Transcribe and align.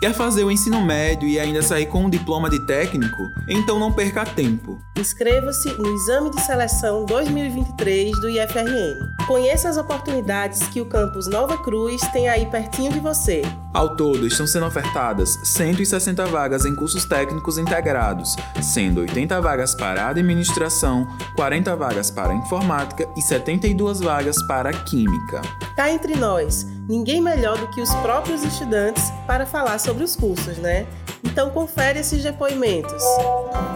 Quer 0.00 0.14
fazer 0.14 0.44
o 0.44 0.50
ensino 0.50 0.80
médio 0.80 1.28
e 1.28 1.38
ainda 1.38 1.60
sair 1.60 1.84
com 1.84 2.06
um 2.06 2.08
diploma 2.08 2.48
de 2.48 2.58
técnico? 2.64 3.30
Então 3.46 3.78
não 3.78 3.92
perca 3.92 4.24
tempo. 4.24 4.78
Inscreva-se 4.96 5.68
no 5.74 5.94
Exame 5.94 6.30
de 6.30 6.40
Seleção 6.40 7.04
2023 7.04 8.18
do 8.18 8.30
IFRN. 8.30 9.19
Conheça 9.30 9.68
as 9.68 9.76
oportunidades 9.76 10.58
que 10.70 10.80
o 10.80 10.86
campus 10.86 11.28
Nova 11.28 11.56
Cruz 11.56 12.00
tem 12.12 12.28
aí 12.28 12.46
pertinho 12.46 12.92
de 12.92 12.98
você. 12.98 13.42
Ao 13.72 13.94
todo, 13.94 14.26
estão 14.26 14.44
sendo 14.44 14.66
ofertadas 14.66 15.38
160 15.44 16.26
vagas 16.26 16.64
em 16.64 16.74
cursos 16.74 17.04
técnicos 17.04 17.56
integrados, 17.56 18.34
sendo 18.60 19.02
80 19.02 19.40
vagas 19.40 19.72
para 19.72 20.08
administração, 20.08 21.06
40 21.36 21.76
vagas 21.76 22.10
para 22.10 22.34
informática 22.34 23.08
e 23.16 23.22
72 23.22 24.00
vagas 24.00 24.34
para 24.48 24.72
química. 24.72 25.42
Cá 25.76 25.92
entre 25.92 26.16
nós, 26.16 26.66
ninguém 26.88 27.20
melhor 27.20 27.56
do 27.56 27.70
que 27.70 27.80
os 27.80 27.94
próprios 28.02 28.42
estudantes 28.42 29.12
para 29.28 29.46
falar 29.46 29.78
sobre 29.78 30.02
os 30.02 30.16
cursos, 30.16 30.58
né? 30.58 30.88
Então 31.30 31.48
confere 31.50 32.00
esses 32.00 32.22
depoimentos. 32.22 33.02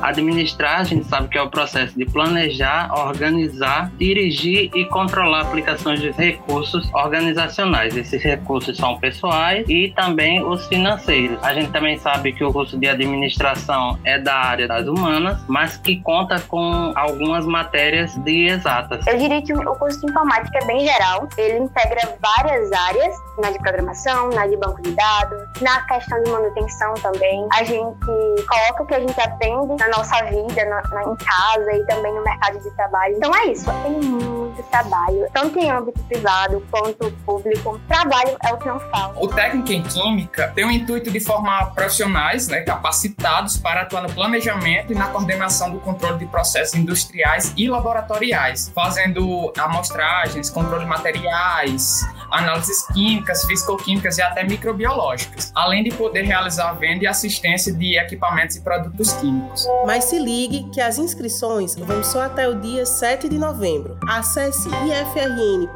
Administrar, 0.03 0.81
a 0.81 0.85
gente 0.85 1.07
sabe 1.07 1.29
que 1.29 1.39
é 1.39 1.43
o 1.43 1.49
processo 1.49 1.97
de 1.97 2.05
planejar, 2.05 2.93
organizar, 2.93 3.91
dirigir 3.97 4.71
e 4.75 4.85
controlar 4.87 5.43
aplicações 5.43 6.01
de 6.01 6.11
recursos 6.11 6.93
organizacionais. 6.93 7.97
Esses 7.97 8.23
recursos 8.23 8.77
são 8.77 8.99
pessoais 8.99 9.65
e 9.69 9.93
também 9.95 10.45
os 10.45 10.67
financeiros. 10.67 11.39
A 11.43 11.55
gente 11.55 11.71
também 11.71 11.99
sabe 11.99 12.33
que 12.33 12.45
o 12.45 12.53
curso 12.53 12.77
de 12.77 12.89
administração 12.89 13.99
é 14.05 14.19
da 14.19 14.35
área 14.35 14.67
das 14.67 14.87
humanas, 14.87 15.39
mas 15.49 15.77
que 15.77 16.01
conta 16.03 16.41
com 16.41 16.93
algumas 16.95 17.47
matérias 17.47 18.15
de 18.17 18.49
exatas. 18.49 19.07
Eu 19.07 19.17
diria 19.17 19.41
que 19.41 19.53
o 19.53 19.75
curso 19.77 20.01
de 20.01 20.11
informática 20.11 20.59
é 20.59 20.67
bem 20.67 20.87
geral. 20.87 21.29
Ele 21.39 21.59
integra 21.59 22.17
várias 22.21 22.73
áreas, 22.73 23.17
na 23.39 23.51
de 23.51 23.59
programação, 23.59 24.29
na 24.31 24.47
de 24.47 24.57
banco 24.57 24.83
de 24.83 24.91
dados, 24.91 25.43
na 25.61 25.81
questão 25.83 26.23
de 26.23 26.31
manutenção 26.31 26.95
também. 26.95 27.44
A 27.53 27.65
gente 27.65 27.99
coloca 28.49 28.83
o 28.83 28.87
que 28.87 28.95
a 28.95 29.01
gente 29.01 29.21
aprende 29.21 29.75
na 29.79 29.89
nossa 29.89 30.25
vida, 30.25 30.65
na, 30.65 30.83
na, 30.89 31.03
em 31.03 31.17
casa 31.17 31.73
e 31.73 31.87
também 31.87 32.15
no 32.15 32.23
mercado 32.23 32.59
de 32.61 32.71
trabalho. 32.73 33.15
Então 33.17 33.35
é 33.35 33.47
isso, 33.47 33.65
tem 33.83 34.01
muito 34.01 34.63
trabalho, 34.65 35.27
tanto 35.33 35.59
em 35.59 35.71
âmbito 35.71 36.03
privado 36.05 36.63
quanto 36.71 37.11
público. 37.25 37.81
Trabalho 37.89 38.37
é 38.43 38.53
o 38.53 38.59
que 38.59 38.69
não 38.69 38.81
falta. 38.81 39.19
O 39.21 39.29
técnico 39.29 39.73
em 39.73 39.83
química 39.83 40.53
tem 40.55 40.65
o 40.65 40.71
intuito 40.71 41.11
de 41.11 41.21
formar 41.21 41.73
profissionais 41.75 42.49
né, 42.49 42.63
capacitados 42.63 43.57
para 43.57 43.83
atuar 43.83 44.03
no 44.03 44.13
planejamento 44.13 44.93
e 44.93 44.97
na 44.97 45.09
coordenação 45.09 45.71
do 45.71 45.81
controle 45.81 46.19
de 46.19 46.27
processos 46.27 46.75
industriais 46.75 47.53
e 47.57 47.69
laboratoriais, 47.69 48.71
fazendo 48.75 49.53
amostragens, 49.59 50.51
controle 50.51 50.85
de 50.85 50.89
materiais, 50.91 52.07
análises 52.35 52.87
químicas, 52.89 53.45
fisicoquímicas 53.45 54.19
e 54.19 54.23
até 54.23 54.45
microbiológicas, 54.45 55.53
além 55.55 55.85
de 55.85 55.91
poder 55.91 56.23
realizar 56.23 56.73
venda 56.75 57.05
e 57.05 57.07
assistência 57.07 57.73
de 57.73 57.97
equipamentos 57.97 58.57
e 58.57 58.61
produtos 58.61 59.13
químicos. 59.15 59.67
Mas 59.87 60.05
se 60.05 60.19
ligue 60.19 60.65
que 60.71 60.81
as 60.81 60.99
inscrições 60.99 61.77
vão 61.77 62.03
só 62.03 62.23
até 62.23 62.49
o 62.49 62.55
dia 62.61 62.85
7 62.85 63.29
de 63.29 63.39
novembro. 63.39 63.97
Acesse 64.09 64.69
ifrn.edu.br 64.69 65.75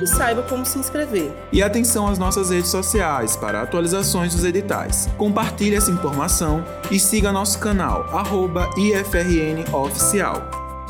e 0.00 0.06
saiba 0.06 0.42
como 0.42 0.64
se 0.64 0.78
inscrever. 0.78 1.32
E 1.52 1.62
atenção 1.62 2.08
às 2.08 2.18
nossas 2.18 2.50
redes 2.50 2.70
sociais 2.70 3.36
para 3.36 3.62
atualizações 3.62 4.34
dos 4.34 4.44
editais. 4.44 5.08
Compartilhe 5.16 5.76
essa 5.76 5.90
informação 5.90 6.64
e 6.90 6.98
siga 6.98 7.30
nosso 7.32 7.58
canal 7.58 8.06
@ifrnoficial. 8.76 10.42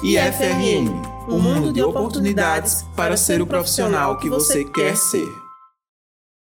IFRN, 0.03 1.01
o 1.27 1.39
mundo 1.39 1.73
de 1.73 1.83
oportunidades 1.83 2.85
para 2.97 3.17
ser 3.17 3.41
o 3.41 3.47
profissional 3.47 4.19
que 4.19 4.29
você 4.29 4.65
quer 4.65 4.97
ser. 4.97 5.42